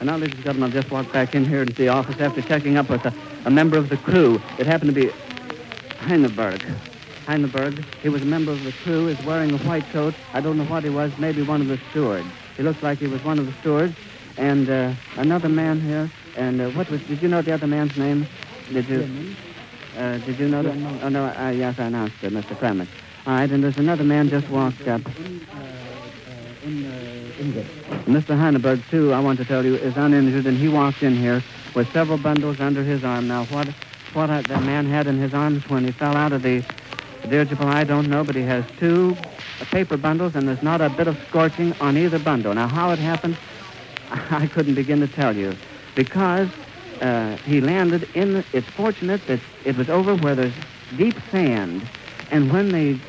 [0.00, 2.42] And now, ladies and gentlemen, I'll just walked back in here into the office after
[2.42, 3.14] checking up with a,
[3.46, 4.40] a member of the crew.
[4.58, 5.10] It happened to be
[6.00, 6.60] Heineberg.
[7.26, 7.82] Heineberg.
[8.02, 9.08] He was a member of the crew.
[9.08, 10.14] is wearing a white coat.
[10.34, 11.10] I don't know what he was.
[11.18, 12.26] Maybe one of the stewards.
[12.56, 13.96] He looks like he was one of the stewards.
[14.36, 16.10] And uh, another man here.
[16.36, 17.00] And uh, what was?
[17.02, 18.26] Did you know the other man's name?
[18.72, 19.36] Did you?
[19.96, 20.76] Uh, did you know that?
[21.02, 21.26] Oh no.
[21.26, 22.58] Uh, yes, I announced it, Mr.
[22.58, 22.88] Clemens.
[23.26, 23.50] All right.
[23.50, 25.02] And there's another man just walked up.
[28.06, 28.38] Mr.
[28.38, 31.42] Heineberg, too, I want to tell you, is uninjured, and he walked in here
[31.74, 33.28] with several bundles under his arm.
[33.28, 33.68] Now, what
[34.14, 36.62] what that man had in his arms when he fell out of the
[37.28, 39.16] dirigible, I don't know, but he has two
[39.70, 42.54] paper bundles, and there's not a bit of scorching on either bundle.
[42.54, 43.36] Now, how it happened,
[44.30, 45.58] I couldn't begin to tell you,
[45.96, 46.50] because
[47.02, 48.34] uh, he landed in.
[48.34, 50.54] The, it's fortunate that it was over where there's
[50.96, 51.88] deep sand,
[52.30, 53.00] and when they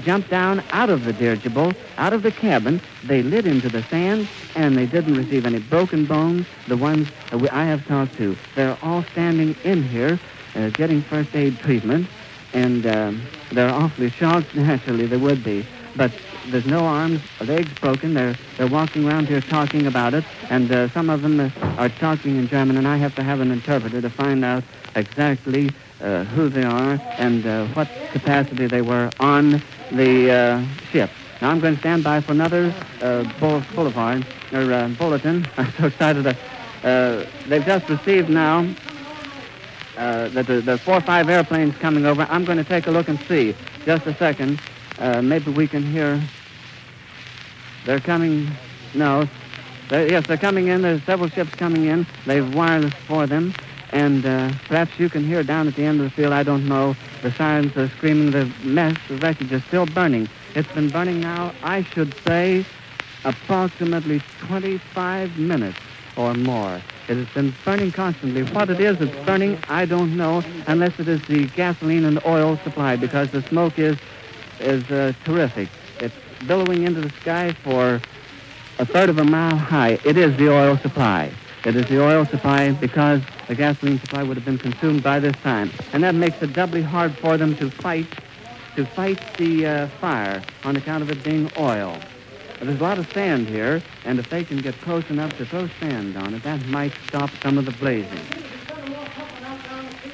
[0.00, 4.28] jumped down out of the dirigible, out of the cabin, they lit into the sand,
[4.56, 6.46] and they didn't receive any broken bones.
[6.68, 10.20] The ones uh, I have talked to, they're all standing in here,
[10.56, 12.08] uh, getting first aid treatment,
[12.54, 14.54] and um, they're awfully shocked.
[14.54, 15.66] Naturally, they would be,
[15.96, 16.12] but
[16.50, 18.14] there's no arms legs broken.
[18.14, 21.40] They're they're walking around here talking about it, and uh, some of them
[21.78, 24.62] are talking in German, and I have to have an interpreter to find out
[24.94, 31.10] exactly uh, who they are and uh, what capacity they were on the uh, ship.
[31.40, 33.24] Now I'm going to stand by for another uh,
[33.74, 35.46] boulevard or uh, bulletin.
[35.56, 36.24] I'm so excited.
[36.24, 36.36] That,
[36.82, 38.66] uh, they've just received now
[39.96, 42.26] uh, that the, the four or five airplanes coming over.
[42.28, 43.54] I'm going to take a look and see.
[43.84, 44.58] Just a second.
[44.98, 46.20] Uh, maybe we can hear.
[47.86, 48.50] They're coming.
[48.94, 49.28] No.
[49.88, 50.82] They're, yes, they're coming in.
[50.82, 52.04] There's several ships coming in.
[52.26, 53.54] They've wireless for them.
[53.92, 56.68] And uh, perhaps you can hear down at the end of the field, I don't
[56.68, 58.32] know, the sirens are screaming.
[58.32, 60.28] The mess, the wreckage is still burning.
[60.56, 62.64] It's been burning now, I should say,
[63.24, 65.78] approximately 25 minutes
[66.16, 66.82] or more.
[67.08, 68.42] It has been burning constantly.
[68.42, 72.58] What it is that's burning, I don't know, unless it is the gasoline and oil
[72.64, 73.96] supply, because the smoke is
[74.58, 75.68] is uh, terrific.
[76.46, 78.00] Billowing into the sky for
[78.78, 79.98] a third of a mile high.
[80.04, 81.32] It is the oil supply.
[81.64, 85.34] It is the oil supply because the gasoline supply would have been consumed by this
[85.36, 85.70] time.
[85.92, 88.06] And that makes it doubly hard for them to fight,
[88.76, 91.98] to fight the uh, fire on account of it being oil.
[92.60, 95.68] There's a lot of sand here, and if they can get close enough to throw
[95.80, 98.20] sand on it, that might stop some of the blazing.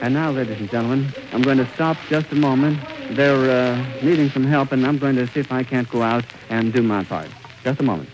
[0.00, 2.80] And now, ladies and gentlemen, I'm going to stop just a moment.
[3.14, 6.25] They're uh, needing some help, and I'm going to see if I can't go out
[6.48, 7.29] and do my part.
[7.62, 8.09] Just a moment.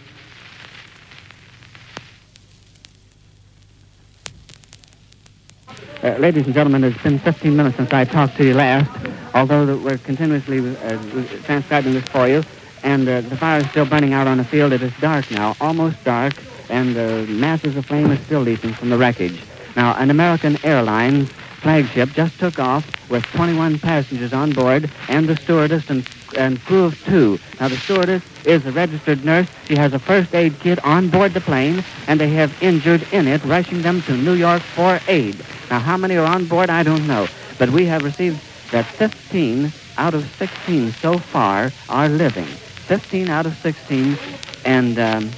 [6.02, 8.90] Uh, ladies and gentlemen, it's been 15 minutes since I talked to you last,
[9.34, 10.98] although we're continuously uh,
[11.44, 12.42] transcribing this for you.
[12.82, 14.72] And uh, the fire is still burning out on the field.
[14.72, 16.34] It is dark now, almost dark,
[16.68, 19.40] and uh, masses of flame are still leaping from the wreckage.
[19.76, 25.36] Now, an American Airlines flagship just took off with 21 passengers on board and the
[25.36, 26.04] stewardess and,
[26.36, 27.38] and crew of two.
[27.60, 29.46] Now, the stewardess is a registered nurse.
[29.66, 33.26] She has a first aid kit on board the plane, and they have injured in
[33.26, 35.36] it, rushing them to New York for aid.
[35.70, 37.26] Now, how many are on board, I don't know.
[37.58, 38.40] But we have received
[38.70, 42.46] that 15 out of 16 so far are living.
[42.46, 44.16] 15 out of 16.
[44.64, 45.30] And um,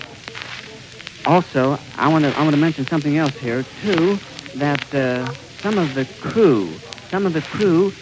[1.27, 4.19] also, I want to I want to mention something else here, too,
[4.55, 6.73] that uh, some of the crew,
[7.11, 7.93] some of the crew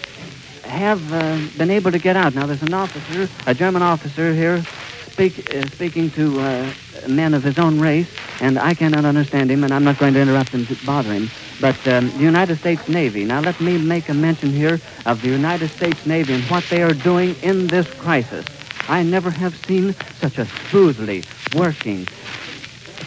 [0.63, 2.35] have uh, been able to get out.
[2.35, 4.63] Now, there's an officer, a German officer here,
[5.11, 6.73] speak, uh, speaking to uh,
[7.09, 8.09] men of his own race,
[8.41, 11.29] and I cannot understand him, and I'm not going to interrupt him to bother him.
[11.61, 13.25] But um, the United States Navy.
[13.25, 16.83] Now, let me make a mention here of the United States Navy and what they
[16.83, 18.47] are doing in this crisis.
[18.89, 21.25] I never have seen such a smoothly
[21.57, 22.07] working,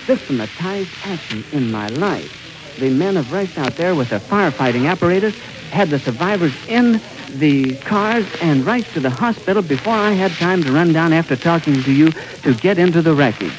[0.06, 2.40] systematized action in my life.
[2.82, 5.36] The men have raced out there with their firefighting apparatus,
[5.72, 10.63] had the survivors in the cars and right to the hospital before I had time
[10.63, 13.54] to run down after talking to you to get into the wreckage.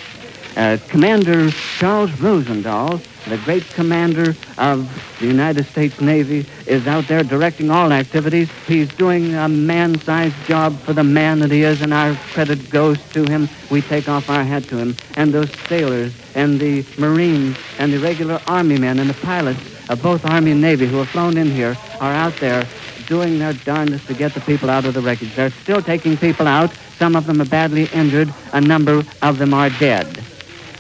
[0.56, 7.22] Uh, Commander Charles Rosendahl, the great commander of the United States Navy, is out there
[7.22, 8.50] directing all activities.
[8.66, 12.98] He's doing a man-sized job for the man that he is, and our credit goes
[13.12, 13.48] to him.
[13.70, 14.96] We take off our hat to him.
[15.16, 20.02] And those sailors and the Marines and the regular Army men and the pilots of
[20.02, 22.66] both Army and Navy who have flown in here are out there
[23.06, 25.34] doing their darndest to get the people out of the wreckage.
[25.34, 26.72] They're still taking people out.
[26.98, 28.32] Some of them are badly injured.
[28.52, 30.22] A number of them are dead.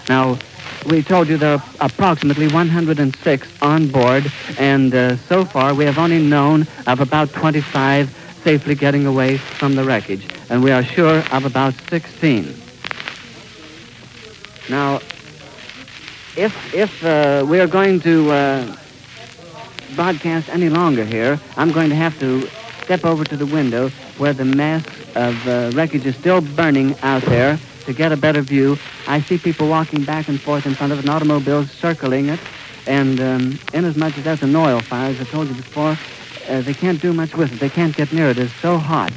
[0.08, 0.38] Now,
[0.86, 5.98] we told you there are approximately 106 on board, and uh, so far we have
[5.98, 11.22] only known of about 25 safely getting away from the wreckage, and we are sure
[11.30, 12.54] of about 16.
[14.68, 14.96] Now,
[16.36, 18.76] if if uh, we are going to uh,
[19.94, 22.48] broadcast any longer here, I'm going to have to
[22.82, 27.22] step over to the window where the mass of uh, wreckage is still burning out
[27.22, 28.78] there to get a better view.
[29.06, 32.40] I see people walking back and forth in front of an automobile circling it,
[32.86, 35.98] and um, inasmuch as that's an oil fire, as I told you before,
[36.48, 37.60] uh, they can't do much with it.
[37.60, 38.38] They can't get near it.
[38.38, 39.12] It's so hot.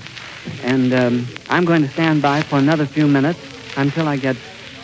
[0.64, 3.40] And um, I'm going to stand by for another few minutes
[3.76, 4.38] until I get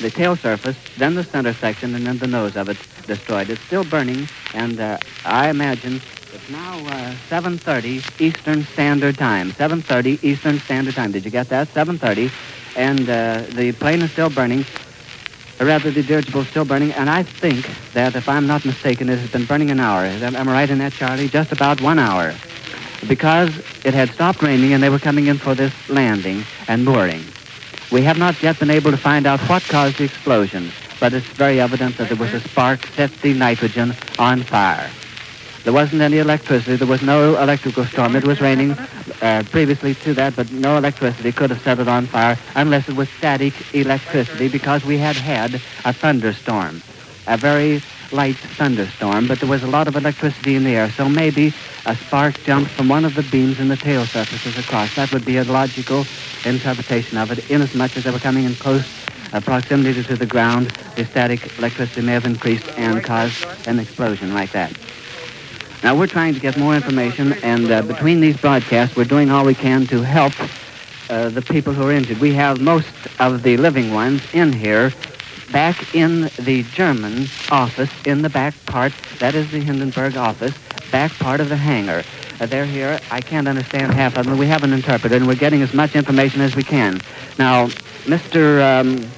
[0.00, 2.76] The tail surface, then the center section, and then the nose of it
[3.06, 3.50] destroyed.
[3.50, 6.00] It's still burning, and uh, I imagine
[6.32, 9.52] it's now uh, 7.30 Eastern Standard Time.
[9.52, 11.12] 7.30 Eastern Standard Time.
[11.12, 11.68] Did you get that?
[11.74, 12.30] 7.30.
[12.74, 14.64] And uh, the plane is still burning.
[15.60, 16.92] Rather, the dirigible is still burning.
[16.92, 20.04] And I think that, if I'm not mistaken, it has been burning an hour.
[20.04, 21.28] Am am I right in that, Charlie?
[21.28, 22.32] Just about one hour.
[23.06, 23.50] Because
[23.84, 27.32] it had stopped raining and they were coming in for this landing and mooring.
[27.92, 31.26] We have not yet been able to find out what caused the explosion, but it's
[31.26, 34.90] very evident that there was a spark set the nitrogen on fire.
[35.64, 36.76] There wasn't any electricity.
[36.76, 38.16] There was no electrical storm.
[38.16, 42.06] It was raining uh, previously to that, but no electricity could have set it on
[42.06, 46.82] fire unless it was static electricity because we had had a thunderstorm.
[47.26, 51.08] a very light thunderstorm, but there was a lot of electricity in the air, so
[51.08, 51.52] maybe
[51.86, 54.90] a spark jumped from one of the beams in the tail surfaces across.
[54.94, 56.06] That would be a logical
[56.44, 58.84] interpretation of it, inasmuch as they were coming in close
[59.32, 64.34] uh, proximity to the ground, the static electricity may have increased and caused an explosion
[64.34, 64.72] like that.
[65.82, 69.44] Now, we're trying to get more information, and uh, between these broadcasts, we're doing all
[69.44, 70.34] we can to help
[71.08, 72.20] uh, the people who are injured.
[72.20, 74.94] We have most of the living ones in here
[75.52, 78.92] back in the German office in the back part.
[79.18, 80.54] That is the Hindenburg office,
[80.90, 82.02] back part of the hangar.
[82.40, 82.98] Uh, they're here.
[83.10, 84.38] I can't understand half of them.
[84.38, 87.00] We have an interpreter, and we're getting as much information as we can.
[87.38, 87.66] Now,
[88.04, 88.80] Mr.
[88.80, 89.08] Um,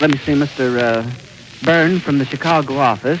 [0.00, 0.78] let me see, Mr.
[0.78, 1.10] Uh,
[1.64, 3.20] Byrne from the Chicago office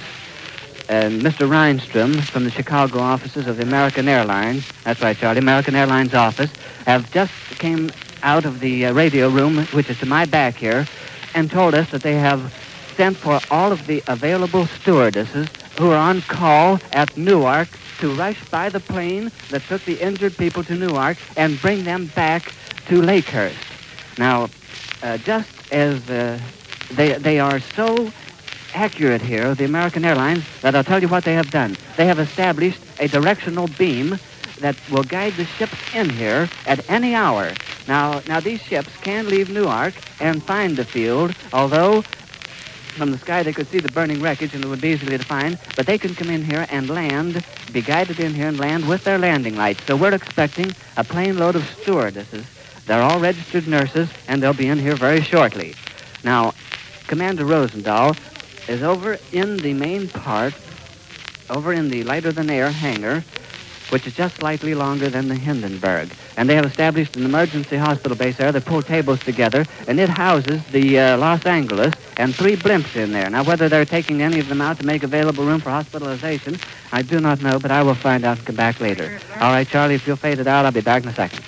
[0.88, 1.48] and Mr.
[1.48, 6.50] Reinstrom from the Chicago offices of the American Airlines, that's right, Charlie, American Airlines office,
[6.86, 7.90] have just came
[8.22, 10.86] out of the uh, radio room, which is to my back here,
[11.34, 12.52] and told us that they have
[12.96, 17.68] sent for all of the available stewardesses who are on call at Newark
[18.00, 22.06] to rush by the plane that took the injured people to Newark and bring them
[22.14, 22.52] back
[22.88, 23.56] to Lakehurst.
[24.18, 24.50] Now,
[25.02, 26.38] uh, just as uh,
[26.90, 28.12] they, they are so
[28.74, 31.76] accurate here, the American Airlines, that I'll tell you what they have done.
[31.96, 34.18] They have established a directional beam
[34.60, 37.54] that will guide the ships in here at any hour.
[37.86, 42.04] Now, now these ships can leave Newark and find the field, although
[42.96, 45.24] from the sky they could see the burning wreckage and it would be easily to
[45.24, 47.42] find, but they can come in here and land,
[47.72, 49.80] be guided in here and land with their landing lights.
[49.86, 52.44] So we're expecting a plane load of stewardesses.
[52.86, 55.74] They're all registered nurses, and they'll be in here very shortly.
[56.24, 56.54] Now,
[57.06, 58.16] Commander Rosendahl
[58.68, 60.54] is over in the main part,
[61.50, 63.24] over in the lighter than air hangar,
[63.92, 66.10] which is just slightly longer than the Hindenburg.
[66.38, 70.08] And they have established an emergency hospital base there that pull tables together, and it
[70.08, 73.28] houses the uh, Los Angeles and three blimps in there.
[73.28, 76.58] Now, whether they're taking any of them out to make available room for hospitalization,
[76.90, 79.20] I do not know, but I will find out and come back later.
[79.34, 81.44] All right, Charlie, if you'll fade it out, I'll be back in a second.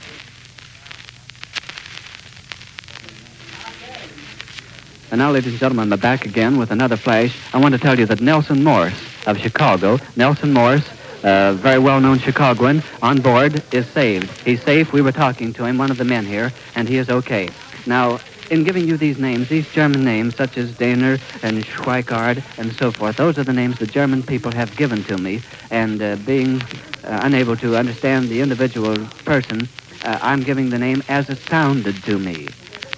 [5.10, 7.34] And now, ladies and gentlemen, I'm back again with another flash.
[7.54, 10.84] I want to tell you that Nelson Morris of Chicago, Nelson Morris,
[11.24, 14.30] a very well-known Chicagoan, on board, is saved.
[14.44, 14.92] He's safe.
[14.92, 17.50] We were talking to him, one of the men here, and he is okay.
[17.86, 22.72] Now, in giving you these names, these German names, such as Doehner and Schweikard and
[22.74, 25.40] so forth, those are the names the German people have given to me.
[25.70, 29.66] And uh, being uh, unable to understand the individual person,
[30.04, 32.48] uh, I'm giving the name as it sounded to me.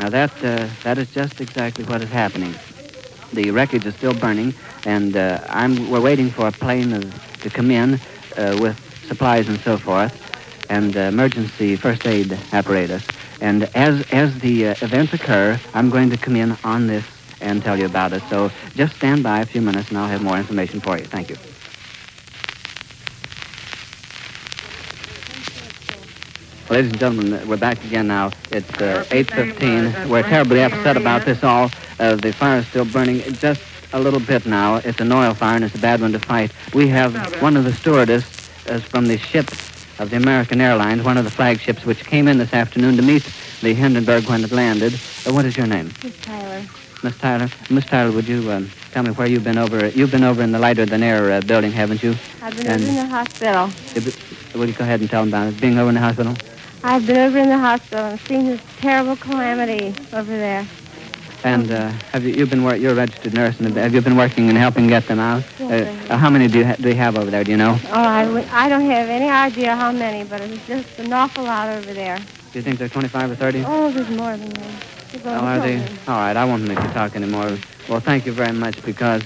[0.00, 2.54] Now that uh, that is just exactly what is happening.
[3.32, 4.52] The wreckage is still burning,
[4.84, 8.00] and uh, I'm we're waiting for a plane of, to come in
[8.36, 10.12] uh, with supplies and so forth,
[10.70, 13.04] and uh, emergency first aid apparatus.
[13.40, 17.04] And as as the uh, events occur, I'm going to come in on this
[17.40, 18.22] and tell you about it.
[18.30, 21.04] So just stand by a few minutes, and I'll have more information for you.
[21.04, 21.36] Thank you.
[26.68, 28.32] Ladies and gentlemen, we're back again now.
[28.50, 30.08] It's uh, 8.15.
[30.08, 31.70] We're terribly upset about this all.
[32.00, 34.76] Uh, the fire is still burning just a little bit now.
[34.76, 36.52] It's an oil fire, and it's a bad one to fight.
[36.74, 38.24] We have one of the stewardess
[38.68, 39.50] uh, from the ship
[39.98, 43.22] of the American Airlines, one of the flagships, which came in this afternoon to meet
[43.62, 44.94] the Hindenburg when it landed.
[45.26, 45.90] Uh, what is your name?
[46.04, 46.62] Miss Tyler.
[47.02, 47.48] Miss Tyler.
[47.70, 49.88] Miss Tyler, would you um, tell me where you've been over?
[49.88, 52.14] You've been over in the lighter than air uh, building, haven't you?
[52.42, 53.70] I've been And- over in the hospital.
[54.54, 55.60] Will you go ahead and tell them about it?
[55.60, 56.34] Being over in the hospital?
[56.84, 60.66] I've been over in the hospital and seen this terrible calamity over there.
[61.46, 64.16] And uh, have you you've been wor- you're a registered nurse and have you been
[64.16, 65.44] working and helping get them out?
[65.60, 67.44] Yes, Uh, how many do you ha- do you have over there?
[67.44, 67.78] Do you know?
[67.88, 71.44] Oh, I, w- I don't have any idea how many, but it's just an awful
[71.44, 72.18] lot over there.
[72.52, 73.62] Do you think they're 25 or 30?
[73.64, 74.82] Oh, there's more than that.
[75.22, 75.76] They're Oh, are they?
[76.08, 77.58] All right, I won't make you talk anymore.
[77.88, 79.22] Well, thank you very much because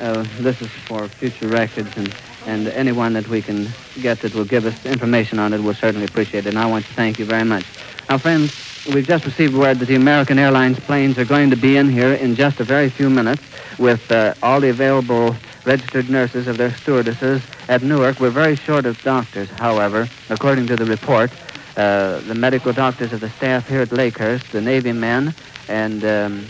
[0.00, 2.12] uh, this is for future records and,
[2.46, 6.06] and anyone that we can get that will give us information on it will certainly
[6.06, 6.48] appreciate it.
[6.48, 7.66] And I want to thank you very much.
[8.08, 8.50] Now, friends,
[8.88, 12.12] we've just received word that the American Airlines planes are going to be in here
[12.12, 13.42] in just a very few minutes
[13.78, 18.20] with uh, all the available registered nurses of their stewardesses at Newark.
[18.20, 21.30] We're very short of doctors, however, according to the report.
[21.76, 25.34] Uh, the medical doctors of the staff here at Lakehurst, the Navy men,
[25.68, 26.46] and um,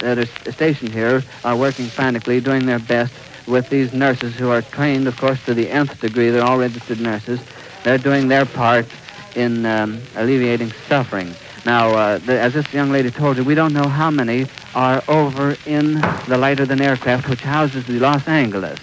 [0.00, 3.12] that are stationed here are working frantically, doing their best
[3.46, 6.30] with these nurses who are trained, of course, to the nth degree.
[6.30, 7.40] They're all registered nurses.
[7.84, 8.86] They're doing their part
[9.36, 11.34] in um, alleviating suffering.
[11.64, 15.02] Now, uh, the, as this young lady told you, we don't know how many are
[15.06, 15.94] over in
[16.26, 18.80] the lighter than aircraft which houses the Los Angeles.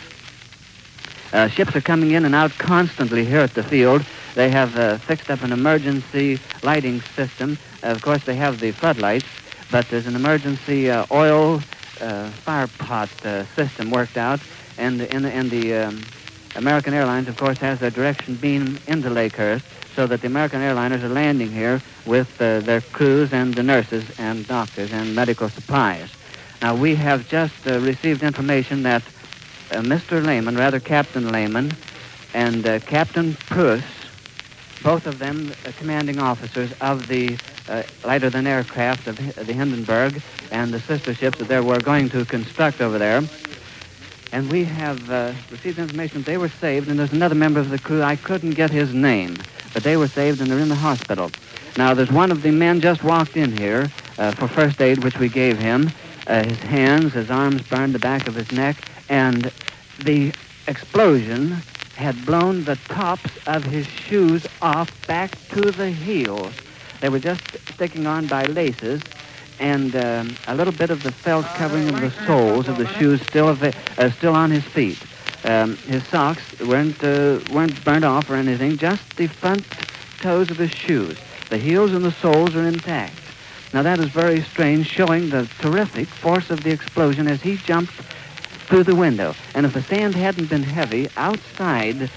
[1.33, 4.03] Uh, ships are coming in and out constantly here at the field.
[4.35, 7.57] They have uh, fixed up an emergency lighting system.
[7.83, 9.27] of course, they have the floodlights,
[9.69, 11.61] but there's an emergency uh, oil
[11.99, 14.39] uh, fire pot uh, system worked out,
[14.77, 16.01] and and, and the um,
[16.59, 19.63] American Airlines, of course, has their direction beam into Lakehurst,
[19.95, 24.03] so that the American airliners are landing here with uh, their crews and the nurses
[24.19, 26.09] and doctors and medical supplies.
[26.61, 29.03] Now we have just uh, received information that
[29.71, 30.21] uh, Mr.
[30.21, 31.71] Lehmann, rather Captain Lehmann,
[32.33, 33.83] and uh, Captain Pruss,
[34.83, 37.37] both of them uh, commanding officers of the
[37.69, 42.09] uh, lighter than aircraft of the Hindenburg and the sister ships that they were going
[42.09, 43.21] to construct over there.
[44.31, 47.79] And we have uh, received information they were saved, and there's another member of the
[47.79, 48.03] crew.
[48.03, 49.41] I couldn't get his name,
[49.73, 51.31] but they were saved and they're in the hospital.
[51.77, 55.17] Now, there's one of the men just walked in here uh, for first aid, which
[55.17, 55.91] we gave him.
[56.27, 58.75] Uh, his hands, his arms burned, the back of his neck,
[59.07, 59.51] and
[59.99, 60.31] the
[60.67, 61.57] explosion
[61.95, 66.53] had blown the tops of his shoes off back to the heels.
[67.01, 67.41] They were just
[67.73, 69.01] sticking on by laces,
[69.59, 73.21] and um, a little bit of the felt covering of the soles of the shoes
[73.29, 74.97] still uh, still on his feet.
[75.43, 79.65] Um, his socks weren't uh, weren't burnt off or anything, just the front
[80.21, 81.17] toes of his shoes.
[81.49, 83.15] The heels and the soles are intact.
[83.73, 87.93] Now that is very strange, showing the terrific force of the explosion as he jumped
[88.67, 89.35] through the window.
[89.53, 92.09] And if the sand hadn't been heavy, outside,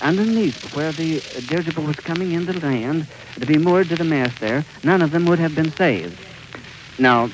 [0.00, 3.06] underneath where the dirigible was coming into land,
[3.38, 6.25] to be moored to the mast there, none of them would have been saved.
[6.98, 7.30] Now,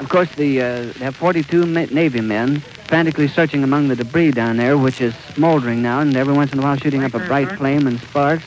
[0.00, 4.56] of course, the uh, they have 42 Navy men frantically searching among the debris down
[4.56, 7.48] there, which is smoldering now, and every once in a while shooting up a bright
[7.56, 8.42] flame and sparks,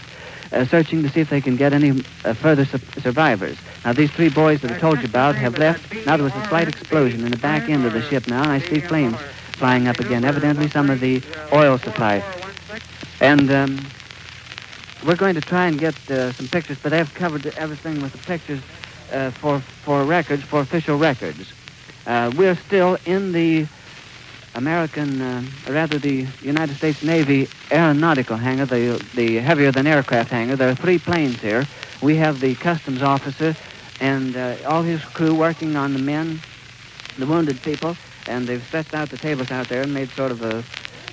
[0.51, 3.55] uh, searching to see if they can get any uh, further su- survivors.
[3.85, 5.93] Now, these three boys that I told you about have left.
[6.05, 8.51] Now, there was a slight explosion in the back end of the ship now, and
[8.51, 9.17] I see flames
[9.53, 11.21] flying up again, evidently some of the
[11.53, 12.21] oil supply.
[13.21, 13.85] And um,
[15.05, 18.17] we're going to try and get uh, some pictures, but they've covered everything with the
[18.19, 18.59] pictures
[19.13, 21.53] uh, for, for records, for official records.
[22.05, 23.65] Uh, we're still in the
[24.55, 30.55] American, uh, rather the United States Navy aeronautical hangar, the, the heavier than aircraft hangar.
[30.55, 31.65] There are three planes here.
[32.01, 33.55] We have the customs officer
[33.99, 36.41] and uh, all his crew working on the men,
[37.17, 37.95] the wounded people,
[38.27, 40.63] and they've stretched out the tables out there and made sort of a,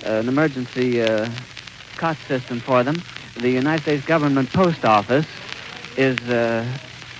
[0.03, 1.29] an emergency uh,
[1.97, 3.01] cot system for them.
[3.37, 5.25] The United States government post office
[5.97, 6.17] is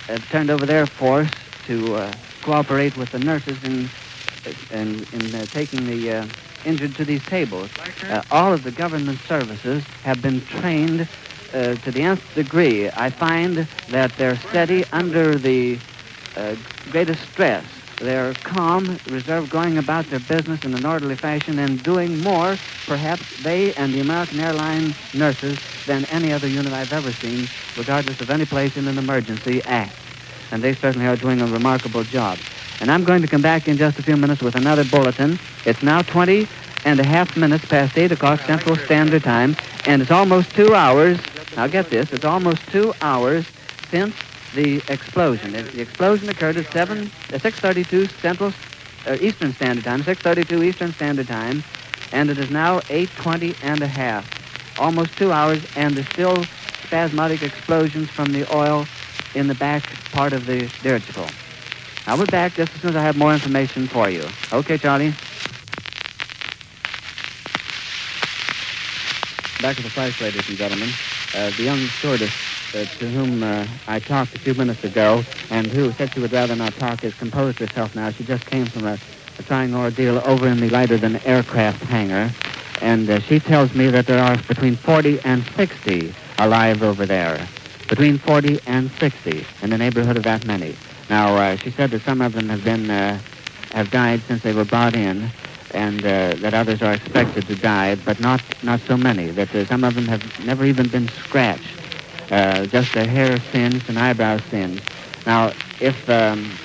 [0.08, 1.32] uh, uh, turned over their force
[1.66, 3.90] to uh, cooperate with the nurses in
[4.70, 6.26] in, in uh, taking the uh,
[6.64, 7.70] injured to these tables.
[8.02, 11.08] Uh, all of the government services have been trained
[11.52, 12.90] uh, to the nth degree.
[12.90, 15.80] I find that they're steady under the
[16.36, 16.56] uh,
[16.90, 17.64] greatest stress.
[18.02, 23.24] They're calm, reserved, going about their business in an orderly fashion and doing more, perhaps,
[23.38, 28.28] they and the American airline nurses than any other unit I've ever seen, regardless of
[28.28, 29.94] any place in an emergency act.
[30.50, 32.40] And they certainly are doing a remarkable job.
[32.80, 35.38] And I'm going to come back in just a few minutes with another bulletin.
[35.64, 36.48] It's now 20
[36.84, 41.20] and a half minutes past 8 o'clock Central Standard Time, and it's almost two hours.
[41.54, 43.46] Now get this, it's almost two hours
[43.92, 44.16] since
[44.54, 45.52] the explosion.
[45.52, 48.52] The explosion occurred at 7, uh, 6.32 Central,
[49.06, 51.64] uh, Eastern Standard Time, 6.32 Eastern Standard Time,
[52.12, 54.24] and it is now 8.20 and a half.
[54.78, 56.44] Almost two hours, and there's still
[56.84, 58.86] spasmodic explosions from the oil
[59.34, 59.82] in the back
[60.12, 61.28] part of the dirigible.
[62.06, 64.28] I'll be back just as soon as I have more information for you.
[64.52, 65.14] Okay, Charlie?
[69.60, 70.90] Back at the flight, ladies and gentlemen.
[71.34, 75.70] Uh, the young stewardess uh, to whom uh, I talked a few minutes ago and
[75.70, 78.10] who said she would rather not talk has composed herself now.
[78.12, 78.98] She just came from a,
[79.38, 82.32] a trying ordeal over in the lighter than aircraft hangar.
[82.80, 87.48] And uh, she tells me that there are between 40 and 60 alive over there.
[87.90, 90.74] Between 40 and 60, in the neighborhood of that many.
[91.10, 93.20] Now, uh, she said that some of them have been uh,
[93.72, 95.30] have died since they were brought in,
[95.72, 99.30] and uh, that others are expected to die, but not not so many.
[99.30, 101.76] That uh, some of them have never even been scratched,
[102.30, 104.82] uh, just a hair singed and eyebrow singed.
[105.26, 106.58] Now, if um,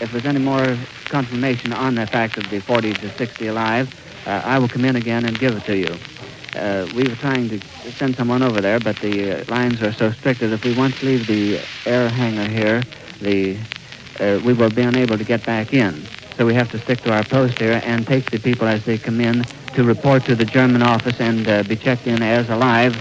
[0.00, 0.76] if there's any more
[1.08, 4.96] confirmation on the fact of the 40 to 60 alive, uh, I will come in
[4.96, 5.96] again and give it to you.
[6.54, 7.60] Uh, we were trying to
[7.92, 11.02] send someone over there, but the uh, lines are so strict that if we once
[11.02, 12.82] leave the air hangar here,
[13.20, 13.56] the
[14.20, 16.06] uh, we will be unable to get back in.
[16.36, 18.98] So we have to stick to our post here and take the people as they
[18.98, 22.94] come in to report to the German office and be checked in as alive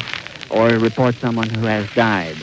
[0.52, 2.36] or report someone who has died.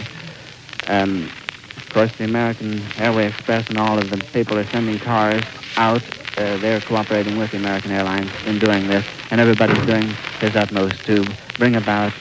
[0.88, 1.30] Um,
[1.76, 5.42] of course, the American Airway Express and all of the people are sending cars
[5.76, 6.02] out.
[6.36, 10.06] Uh, they're cooperating with the American Airlines in doing this, and everybody's doing
[10.40, 12.12] his utmost to bring about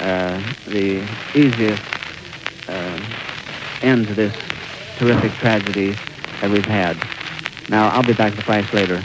[0.00, 1.02] uh, the
[1.34, 1.82] easiest
[2.68, 3.00] uh,
[3.82, 4.34] end to this
[4.98, 5.94] terrific tragedy
[6.40, 6.96] that we've had.
[7.68, 9.02] Now, I'll be back to flash later.